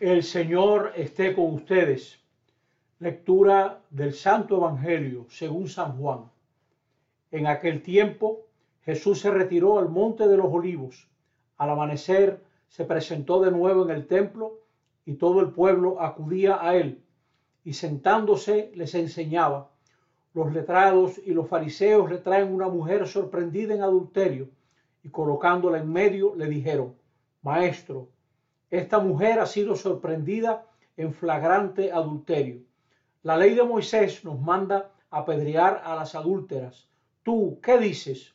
[0.00, 2.18] El Señor esté con ustedes.
[2.98, 6.30] Lectura del Santo Evangelio según San Juan.
[7.30, 8.42] En aquel tiempo
[8.84, 11.08] Jesús se retiró al monte de los olivos.
[11.56, 14.58] Al amanecer se presentó de nuevo en el templo
[15.06, 17.02] y todo el pueblo acudía a él
[17.64, 19.70] y sentándose les enseñaba.
[20.34, 24.48] Los letrados y los fariseos le traen una mujer sorprendida en adulterio
[25.02, 26.94] y colocándola en medio le dijeron,
[27.40, 28.08] Maestro,
[28.70, 32.62] esta mujer ha sido sorprendida en flagrante adulterio.
[33.22, 36.88] La ley de Moisés nos manda apedrear a las adúlteras.
[37.22, 38.34] ¿Tú qué dices?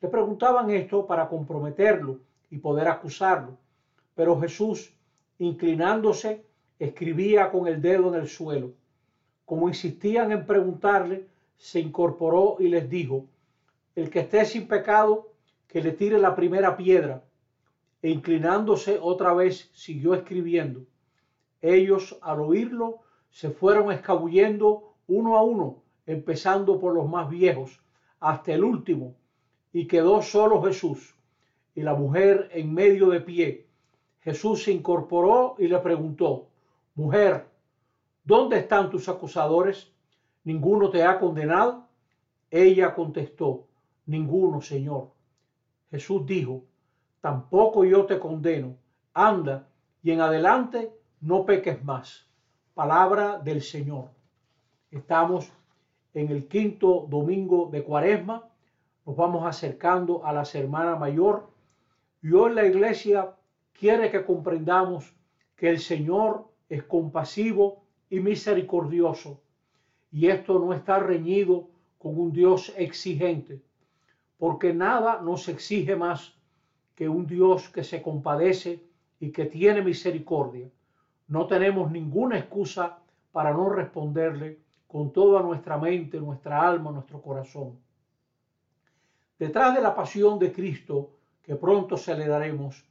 [0.00, 3.56] Le preguntaban esto para comprometerlo y poder acusarlo.
[4.14, 4.92] Pero Jesús,
[5.38, 6.44] inclinándose,
[6.78, 8.72] escribía con el dedo en el suelo.
[9.46, 13.26] Como insistían en preguntarle, se incorporó y les dijo,
[13.94, 15.30] el que esté sin pecado,
[15.68, 17.22] que le tire la primera piedra
[18.02, 20.84] e inclinándose otra vez siguió escribiendo.
[21.60, 27.80] Ellos al oírlo se fueron escabullendo uno a uno, empezando por los más viejos,
[28.18, 29.14] hasta el último,
[29.72, 31.14] y quedó solo Jesús
[31.74, 33.66] y la mujer en medio de pie.
[34.20, 36.48] Jesús se incorporó y le preguntó,
[36.94, 37.46] Mujer,
[38.24, 39.90] ¿dónde están tus acusadores?
[40.44, 41.86] ¿Ninguno te ha condenado?
[42.50, 43.66] Ella contestó,
[44.06, 45.10] Ninguno, Señor.
[45.90, 46.64] Jesús dijo,
[47.22, 48.76] tampoco yo te condeno.
[49.14, 49.66] Anda
[50.02, 52.26] y en adelante no peques más.
[52.74, 54.10] Palabra del Señor.
[54.90, 55.50] Estamos
[56.14, 58.42] en el quinto domingo de Cuaresma.
[59.06, 61.48] Nos vamos acercando a la Semana Mayor
[62.22, 63.30] y hoy la Iglesia
[63.72, 65.14] quiere que comprendamos
[65.56, 69.40] que el Señor es compasivo y misericordioso
[70.10, 73.62] y esto no está reñido con un Dios exigente,
[74.38, 76.34] porque nada nos exige más
[76.94, 78.82] que un Dios que se compadece
[79.20, 80.68] y que tiene misericordia.
[81.28, 82.98] No tenemos ninguna excusa
[83.30, 87.78] para no responderle con toda nuestra mente, nuestra alma, nuestro corazón.
[89.38, 91.10] Detrás de la pasión de Cristo,
[91.42, 92.84] que pronto se le daremos,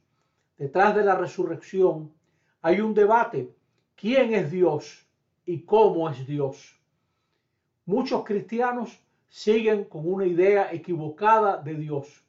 [0.58, 2.12] detrás de la resurrección,
[2.60, 3.54] hay un debate.
[3.94, 5.06] ¿Quién es Dios
[5.46, 6.78] y cómo es Dios?
[7.86, 12.24] Muchos cristianos siguen con una idea equivocada de Dios.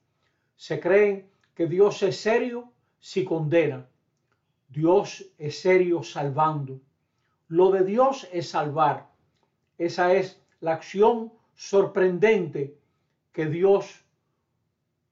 [0.55, 3.87] Se creen que Dios es serio si condena.
[4.69, 6.79] Dios es serio salvando.
[7.47, 9.09] Lo de Dios es salvar.
[9.77, 12.77] Esa es la acción sorprendente
[13.31, 14.03] que Dios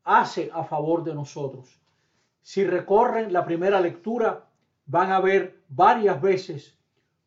[0.03, 1.79] hace a favor de nosotros.
[2.41, 4.47] Si recorren la primera lectura,
[4.85, 6.77] van a ver varias veces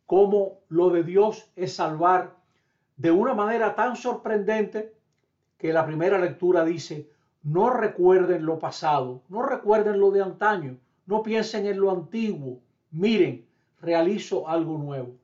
[0.07, 2.37] cómo lo de Dios es salvar
[2.97, 4.95] de una manera tan sorprendente
[5.57, 7.11] que la primera lectura dice,
[7.45, 12.59] no recuerden lo pasado, no recuerden lo de antaño, no piensen en lo antiguo.
[12.91, 13.45] Miren,
[13.81, 15.15] realizo algo nuevo.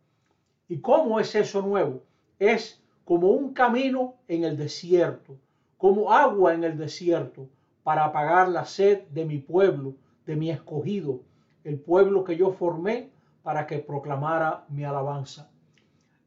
[0.69, 2.03] ¿Y cómo es eso nuevo?
[2.39, 5.37] Es como un camino en el desierto,
[5.79, 7.49] como agua en el desierto,
[7.83, 9.95] para apagar la sed de mi pueblo,
[10.27, 11.21] de mi escogido,
[11.65, 13.09] el pueblo que yo formé
[13.43, 15.51] para que proclamara mi alabanza.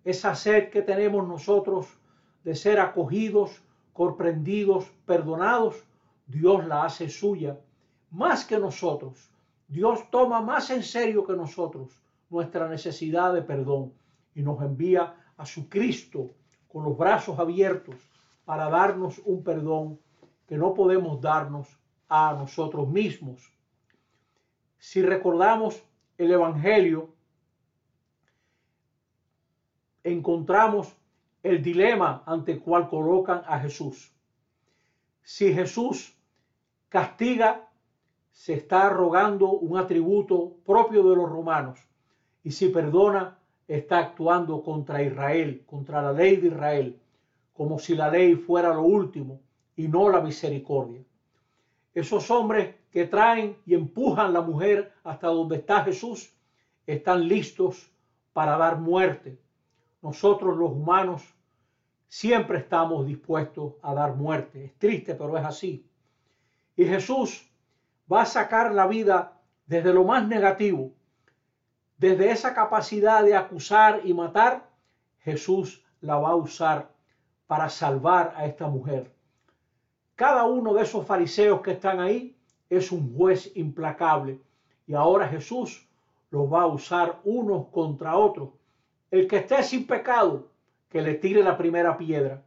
[0.03, 1.87] Esa sed que tenemos nosotros
[2.43, 5.83] de ser acogidos, comprendidos, perdonados,
[6.25, 7.59] Dios la hace suya
[8.11, 9.29] más que nosotros.
[9.67, 13.93] Dios toma más en serio que nosotros nuestra necesidad de perdón
[14.35, 16.31] y nos envía a su Cristo
[16.67, 17.95] con los brazos abiertos
[18.45, 19.99] para darnos un perdón
[20.47, 21.67] que no podemos darnos
[22.09, 23.51] a nosotros mismos.
[24.77, 25.83] Si recordamos
[26.17, 27.13] el Evangelio,
[30.03, 30.95] encontramos
[31.43, 34.11] el dilema ante el cual colocan a Jesús.
[35.21, 36.17] Si Jesús
[36.89, 37.67] castiga,
[38.31, 41.79] se está rogando un atributo propio de los romanos.
[42.43, 43.37] Y si perdona,
[43.67, 46.99] está actuando contra Israel, contra la ley de Israel,
[47.53, 49.39] como si la ley fuera lo último
[49.75, 51.01] y no la misericordia.
[51.93, 56.33] Esos hombres que traen y empujan la mujer hasta donde está Jesús
[56.85, 57.89] están listos
[58.33, 59.37] para dar muerte.
[60.01, 61.32] Nosotros los humanos
[62.13, 64.65] siempre estamos dispuestos a dar muerte.
[64.65, 65.83] Es triste, pero es así.
[66.75, 67.51] Y Jesús
[68.11, 70.91] va a sacar la vida desde lo más negativo,
[71.97, 74.69] desde esa capacidad de acusar y matar,
[75.21, 76.91] Jesús la va a usar
[77.47, 79.11] para salvar a esta mujer.
[80.13, 82.37] Cada uno de esos fariseos que están ahí
[82.69, 84.39] es un juez implacable
[84.85, 85.89] y ahora Jesús
[86.29, 88.49] los va a usar unos contra otros.
[89.09, 90.52] El que esté sin pecado,
[90.93, 92.45] que le tire la primera piedra.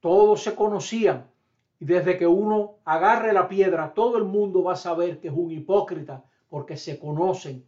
[0.00, 1.30] Todos se conocían
[1.78, 5.34] y desde que uno agarre la piedra, todo el mundo va a saber que es
[5.34, 7.64] un hipócrita porque se conocen.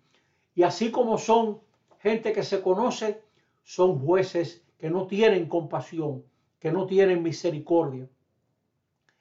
[0.57, 1.61] Y así como son
[2.01, 3.23] gente que se conoce,
[3.62, 6.25] son jueces que no tienen compasión,
[6.59, 8.09] que no tienen misericordia.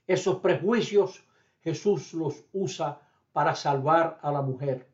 [0.08, 1.24] Esos prejuicios
[1.62, 3.00] Jesús los usa
[3.32, 4.88] para salvar a la mujer.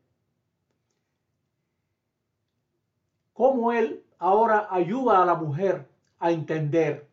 [3.32, 5.86] Cómo Él ahora ayuda a la mujer
[6.18, 7.06] a entender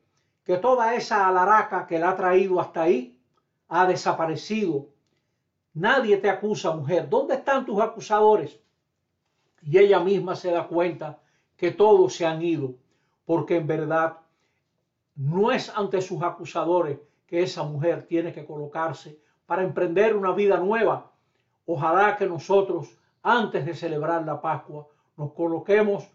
[0.44, 3.18] que toda esa alaraca que la ha traído hasta ahí
[3.70, 4.88] ha desaparecido.
[5.74, 7.10] Nadie te acusa, mujer.
[7.10, 8.60] ¿Dónde están tus acusadores?
[9.62, 11.20] Y ella misma se da cuenta
[11.58, 12.74] que todos se han ido,
[13.26, 14.18] porque en verdad
[15.16, 20.58] no es ante sus acusadores que esa mujer tiene que colocarse para emprender una vida
[20.58, 21.12] nueva.
[21.66, 26.10] Ojalá que nosotros, antes de celebrar la Pascua, nos coloquemos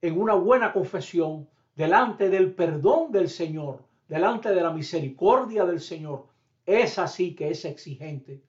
[0.00, 6.26] en una buena confesión delante del perdón del Señor, delante de la misericordia del Señor.
[6.66, 8.42] Es así que es exigente.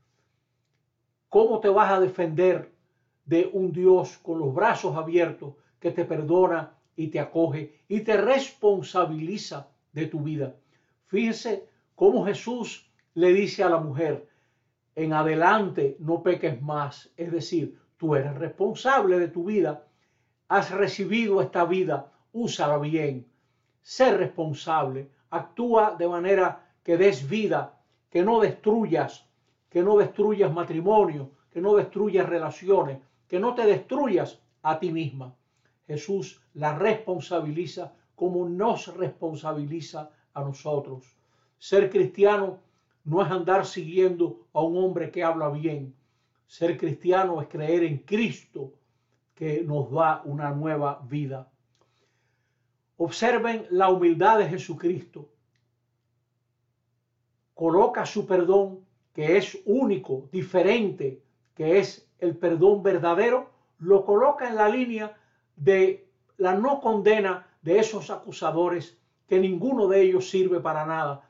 [1.30, 2.72] ¿Cómo te vas a defender
[3.26, 8.18] de un Dios con los brazos abiertos que te perdona y te acoge y te
[8.18, 10.56] responsabiliza de tu vida?
[11.06, 14.28] Fíjense cómo Jesús le dice a la mujer,
[14.96, 19.86] en adelante no peques más, es decir, tú eres responsable de tu vida,
[20.50, 23.26] has recibido esta vida, úsala bien,
[23.82, 27.80] sé responsable, actúa de manera que des vida,
[28.10, 29.28] que no destruyas,
[29.70, 32.98] que no destruyas matrimonio, que no destruyas relaciones,
[33.28, 35.36] que no te destruyas a ti misma.
[35.86, 41.16] Jesús la responsabiliza como nos responsabiliza a nosotros.
[41.60, 42.60] Ser cristiano
[43.04, 45.94] no es andar siguiendo a un hombre que habla bien.
[46.48, 48.74] Ser cristiano es creer en Cristo
[49.40, 51.50] que nos da una nueva vida.
[52.98, 55.30] Observen la humildad de Jesucristo.
[57.54, 58.82] Coloca su perdón,
[59.14, 61.24] que es único, diferente,
[61.56, 65.16] que es el perdón verdadero, lo coloca en la línea
[65.56, 66.06] de
[66.36, 71.30] la no condena de esos acusadores, que ninguno de ellos sirve para nada.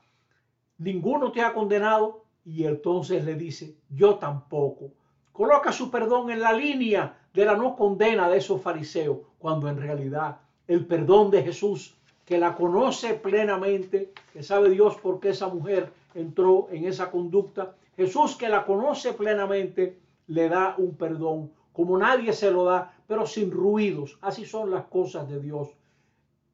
[0.79, 4.93] Ninguno te ha condenado y entonces le dice, yo tampoco.
[5.31, 9.77] Coloca su perdón en la línea de la no condena de esos fariseos, cuando en
[9.77, 10.37] realidad
[10.67, 11.95] el perdón de Jesús,
[12.25, 17.75] que la conoce plenamente, que sabe Dios por qué esa mujer entró en esa conducta.
[17.97, 19.97] Jesús que la conoce plenamente,
[20.27, 24.17] le da un perdón como nadie se lo da, pero sin ruidos.
[24.21, 25.69] Así son las cosas de Dios.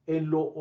[0.06, 0.54] En lo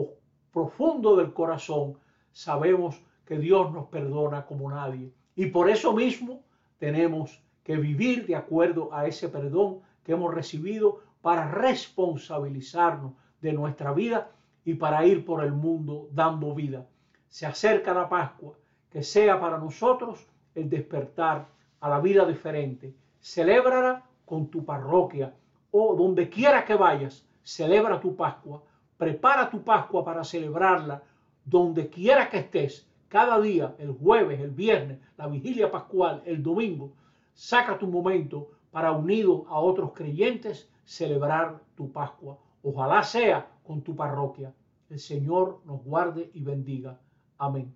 [0.53, 1.99] profundo del corazón
[2.33, 5.13] sabemos que Dios nos perdona como nadie.
[5.37, 6.41] Y por eso mismo
[6.79, 13.93] tenemos que vivir de acuerdo a ese perdón que hemos recibido para responsabilizarnos de nuestra
[13.93, 14.31] vida
[14.65, 16.87] y para ir por el mundo dando vida.
[17.29, 18.55] Se acerca la Pascua,
[18.91, 21.47] que sea para nosotros el despertar
[21.81, 22.95] a la vida diferente.
[23.21, 25.35] Celébrala con tu parroquia
[25.71, 28.62] o donde quiera que vayas, celebra tu Pascua,
[28.97, 31.03] prepara tu Pascua para celebrarla
[31.45, 36.93] donde quiera que estés, cada día, el jueves, el viernes, la vigilia pascual, el domingo,
[37.35, 42.38] saca tu momento para unido a otros creyentes celebrar tu Pascua.
[42.65, 44.53] Ojalá sea con tu parroquia.
[44.91, 46.99] El Señor nos guarde y bendiga.
[47.38, 47.73] Amén.